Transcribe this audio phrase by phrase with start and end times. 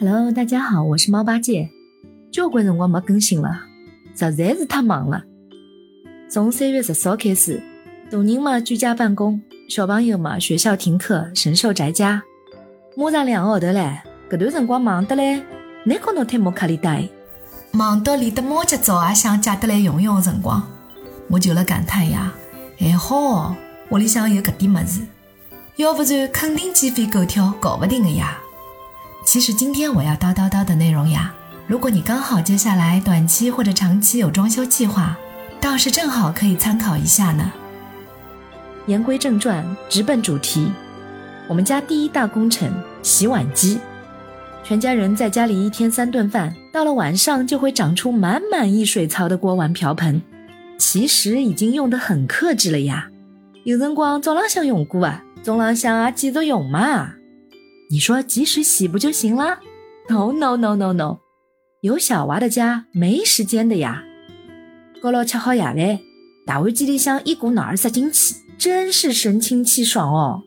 [0.00, 1.70] Hello，大家好，我是猫八戒。
[2.32, 3.60] 交关辰光没更新了，
[4.16, 5.22] 实在是太忙了。
[6.28, 7.62] 从三月十四号开始，
[8.10, 12.24] 大人嘛居家办公，小朋友嘛学校停课，神兽宅家。
[12.96, 15.44] 马上两个号头嘞，搿段辰光忙得嘞，
[15.84, 17.08] 难搞侬太莫卡里呆，
[17.70, 20.60] 忙到连得猫脚爪也想借得来用用的辰光，
[21.30, 22.34] 我就辣感叹呀，
[22.76, 23.54] 还好
[23.90, 25.02] 屋里向有搿点物事，
[25.76, 28.40] 要不然肯定鸡飞狗跳，搞不定的呀。
[29.34, 31.34] 其实今天我要叨叨叨的内容呀，
[31.66, 35.18] 如果你刚好接下来短期或者长期有装修计划，
[35.60, 37.50] 倒是正好可以参考一下呢。
[38.86, 40.70] 言归正传，直奔主题。
[41.48, 43.80] 我们家第一大工程——洗碗机，
[44.62, 50.22] 全家人在家里一天三顿饭，到了晚上就会长出满满一水槽的锅碗瓢盆。
[50.78, 53.08] 其实已经用得很克制了呀，
[53.64, 57.14] 有辰光早浪向用过啊，中浪向啊继续用嘛。
[57.90, 59.58] 你说及时洗不就行了
[60.08, 61.18] ？No No No No No，
[61.82, 64.02] 有小娃的家没时间的呀。
[65.02, 66.00] 高老吃好夜饭，
[66.46, 70.42] 打碗机里向一股脑儿塞进去，真是神清气爽哦。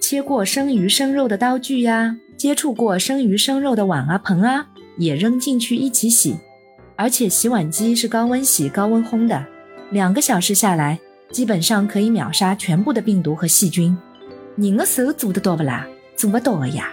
[0.00, 6.36] 切过生鱼生肉的刀具呀，接触过生鱼生肉的碗啊盆啊，也扔进去一起洗。
[6.96, 9.46] 而且洗碗机是高温洗高温烘的，
[9.90, 10.98] 两个小时下来，
[11.30, 13.96] 基本上可以秒杀全部的病毒和细菌。
[14.56, 15.86] 人的手做得到不啦？
[16.16, 16.90] 做不到的呀。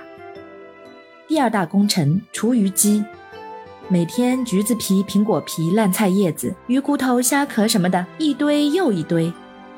[1.27, 3.03] 第二大工程厨余机，
[3.87, 9.31] 每天橘子皮、苹果皮、烂菜叶子、鱼骨头、虾壳什么的，一堆又一堆。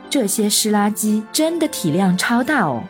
[0.09, 2.83] 这些湿垃圾真的体量超大哦。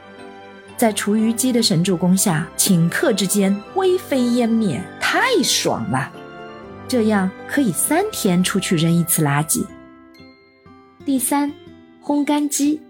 [0.78, 6.12] 在厨余机的神助攻下，顷刻之间灰飞烟灭，太爽了！
[6.88, 9.66] 这样可以三天出去扔一次垃圾。
[11.06, 11.52] 第三，
[12.04, 12.82] 烘干机，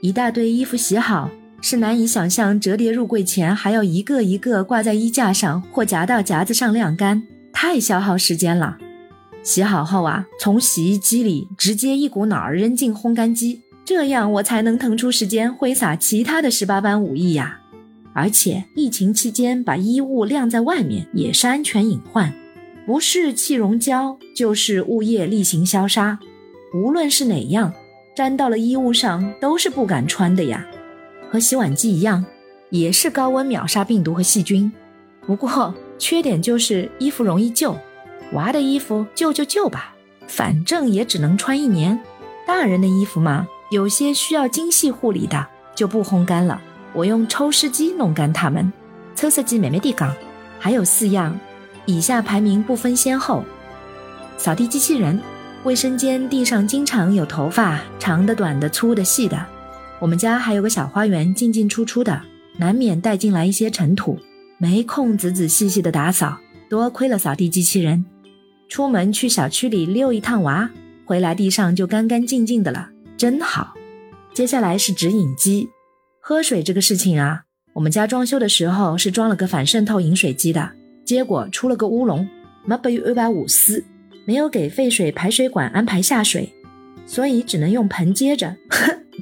[0.00, 1.30] 一大堆衣服洗好。
[1.60, 8.78] 是难以想象，折叠入柜前还要一个一个挂在衣架上或夹到夹子上晾干，太消耗时间了。
[9.42, 17.60] 洗好后啊，从洗衣机里直接一股脑儿扔进烘干机，这样我才能腾出时间挥洒其他的十八般武艺呀。
[18.12, 22.32] 而且疫情期间把衣物晾在外面也是安全隐患，
[22.86, 26.18] 不是气溶胶就是物业例行消杀，
[26.74, 27.72] 无论是哪样，
[28.16, 30.66] 粘到了衣物上都是不敢穿的呀。
[31.30, 32.24] 和洗碗机一样，
[32.70, 34.70] 也是高温秒杀病毒和细菌。
[35.26, 37.76] 不过缺点就是衣服容易旧，
[38.32, 39.94] 娃的衣服旧就旧吧，
[40.26, 41.98] 反正也只能穿一年。
[42.46, 46.60] 大人的衣服嘛，有些需要精细护理的，就不烘干了。
[46.94, 48.72] 我用抽湿机弄干它们。
[49.14, 50.14] 抽湿机美美地讲。
[50.58, 51.38] 还有四样，
[51.84, 53.44] 以下排名不分先后：
[54.36, 55.20] 扫地机器人，
[55.62, 59.38] 卫生间地上经常有头发，长的、短的、粗的、细的。
[60.00, 62.22] 我们家还有个小花园，进进出出的，
[62.56, 64.16] 难免带进来一些尘土，
[64.56, 66.38] 没空仔仔细细的打扫，
[66.70, 68.04] 多亏了扫地机器人。
[68.68, 70.70] 出门去小区里遛一趟娃，
[71.04, 73.74] 回来地上就干干净净的了，真好。
[74.32, 75.68] 接下来是直饮机，
[76.20, 77.42] 喝水这个事情啊，
[77.72, 80.70] 我们家装修的时候是装了个反渗透饮水机的，
[81.04, 82.28] 结果出了个乌龙，
[82.64, 83.84] 没拨有安排下水，
[84.24, 86.52] 没有给废水排水管安排下水，
[87.04, 88.54] 所以只能用盆接着。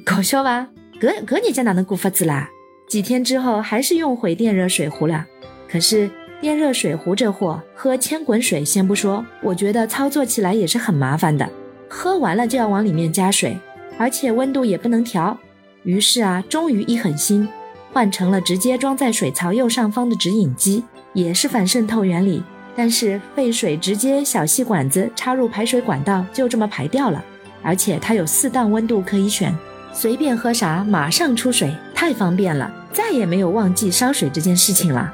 [0.09, 0.69] 搞笑吧？
[1.01, 2.49] 隔隔你家哪能过法子啦？
[2.87, 5.25] 几天之后还是用回电热水壶了。
[5.69, 6.09] 可是
[6.39, 11.49] 电热水壶这货，喝千滚水先不说，我觉得操作起来也是很麻烦的。
[11.89, 13.57] 喝完了就要往里面加水，
[13.97, 15.37] 而且温度也不能调。
[15.83, 17.45] 于是啊，终于一狠心，
[17.91, 22.41] 换成了直接装在水槽右上方的直饮机，也是反渗透原理，
[22.77, 27.21] 但是废水直接小细管子插入排水管道，就这么排掉了。
[27.61, 29.53] 而且它有四档温度可以选。
[29.97, 35.11] 随便喝啥，马上出水，太方便了，再也没有忘记烧水这件事情了。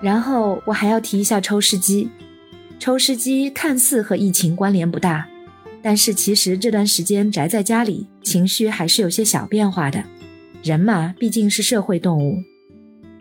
[0.00, 2.08] 然后我还要提一下抽湿机，
[2.78, 5.26] 抽湿机看似和疫情关联不大，
[5.82, 10.02] 但是其实这段时间宅在家里，情绪还是有些小变化的。
[10.62, 12.38] 人嘛，毕竟是社会动物。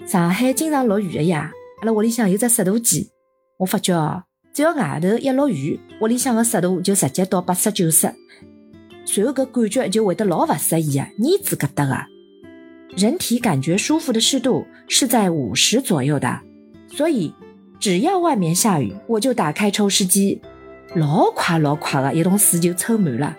[0.06, 3.10] 上海经常落雨的呀，阿拉屋里向有只湿度计，
[3.58, 4.24] 我发觉哦，
[4.54, 8.10] 只要外头一落雨，屋里向的湿度就直接到八十九十。
[9.06, 11.98] 随后搿感觉就会得老勿适意啊，腻子疙瘩个。
[12.96, 16.40] 人体感觉舒服的湿度是在五十左右的，
[16.88, 17.34] 所以
[17.80, 20.42] 只要外面下雨，我就打开抽湿机，
[20.96, 23.36] 老快老快的一桶水就抽满了。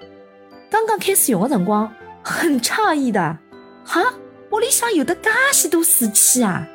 [0.70, 3.38] 刚刚开始用的辰光，很诧异的，
[3.84, 4.02] 哈，
[4.50, 6.68] 屋里向有的介许多水汽啊！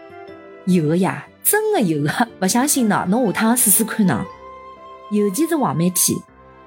[0.66, 4.26] 有的呀，真的有的，不相信呢，侬下趟试试看呢。
[5.12, 6.18] 尤其是黄梅天。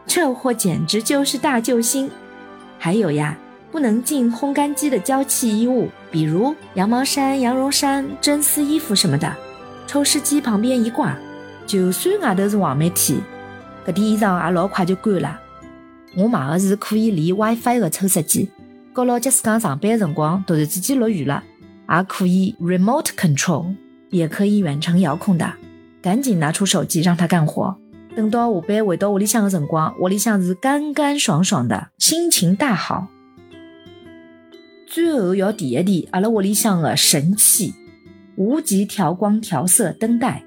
[0.07, 2.11] 这货简直就是大救星！
[2.79, 3.37] 还有呀，
[3.71, 9.35] 不能进烘干机的娇气衣物，比如羊毛衫、羊绒衫、真丝衣服什么的，
[9.87, 11.17] 抽湿机旁边一挂，
[11.67, 13.19] 就算外头是黄梅天，
[13.87, 15.41] 搿点衣裳也老快就干了。
[16.17, 18.51] 我买的是可以连 WiFi 的抽湿机，
[18.93, 21.43] 和老杰斯讲上班辰光突然之间落雨了，
[21.89, 23.75] 也可以 remote control，
[24.11, 25.51] 也可以远程遥控的。
[26.03, 27.79] 赶紧拿出手机让他干活。
[28.15, 33.09] 等到下班回到屋里向的辰光，屋里向是干干爽爽的，心情大好。
[34.87, 37.73] 最后要提一提阿拉屋里向的神器——
[38.37, 40.45] 无极调光调色灯带。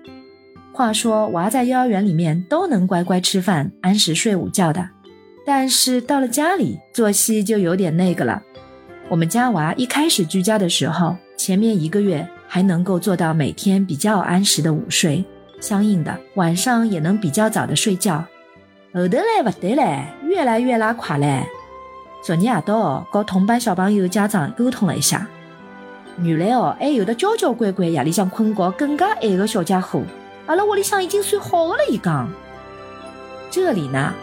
[0.71, 4.87] 话说娃在幼儿园里面都能乖乖吃饭、按时睡午觉的，
[5.45, 8.43] 但是到了家里作息就有点那个了。
[9.09, 15.23] 我们家娃一开始居家的时候，前面一个月还能够做到每天比较按时的午睡，
[15.65, 18.23] 相应的晚上也能比较早的睡觉。
[18.93, 21.43] 后头来不得嘞，越来越拉垮嘞。
[22.23, 25.27] 昨日夜到，和同班小朋友家长沟通了一下，
[26.21, 30.03] 原来哦，还有的交交关关夜里向困觉更加晚的小家伙，
[30.45, 31.79] 阿拉屋里向已经算好的了。
[31.89, 32.29] 一讲，
[33.49, 34.13] 这里呢，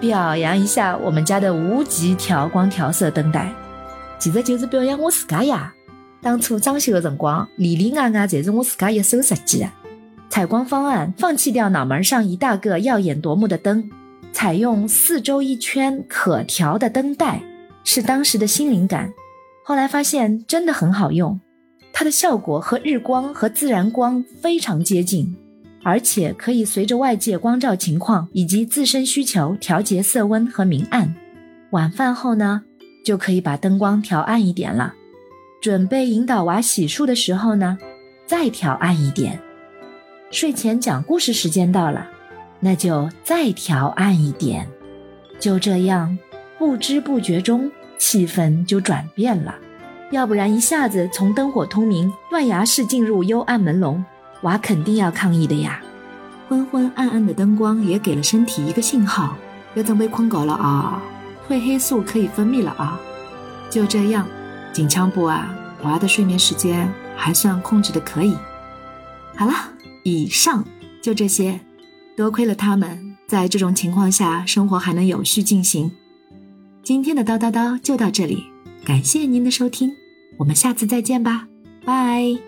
[0.00, 3.52] 表扬一下我们家的无极调光调色灯带，
[4.18, 5.72] 其实就是表扬我自家呀。
[6.20, 9.70] 当初装修的辰光，里里外外侪是我自家一手设计的，
[10.28, 13.90] 采光方案放弃掉脑门上一大个耀眼夺目的灯。
[14.30, 17.42] 采用四周一圈可调的灯带，
[17.82, 19.12] 是当时的新灵感。
[19.64, 21.40] 后来发现真的很好用，
[21.92, 25.34] 它的效果和日光和自然光非常接近，
[25.82, 31.12] 而且可以随着外界光照情况以及自身需求调节色温和明暗。
[31.70, 32.62] 晚饭后呢，
[33.04, 34.94] 就可以把灯光调暗一点了。
[35.60, 37.76] 准备引导娃洗漱的时候呢，
[38.26, 39.40] 再调暗一点。
[40.30, 42.06] 睡前讲故事时间到了。
[42.60, 44.68] 那就再调暗一点，
[45.38, 46.18] 就这样，
[46.58, 49.54] 不知不觉中气氛就转变了。
[50.10, 54.02] 要不然一下子从灯火通明、断崖式进入幽暗朦胧，
[54.42, 55.80] 娃肯定要抗议的呀。
[56.48, 59.36] 昏昏暗暗的灯光也给了身体一个信号，
[59.74, 61.00] 要准备困觉了啊，
[61.48, 62.98] 褪黑素可以分泌了啊。
[63.70, 64.26] 就这样，
[64.72, 68.36] 紧枪部啊，娃的睡眠时间还算控制的可以。
[69.36, 69.52] 好了，
[70.08, 70.64] 以上
[71.02, 71.60] 就这些。
[72.16, 75.92] 多亏了他们，在这种情况下，生活还能有序进行。
[76.82, 78.42] 今天的叨叨叨就到这里，
[78.84, 79.92] 感谢您的收听，
[80.36, 81.46] 我们下次再见吧，
[81.84, 82.47] 拜。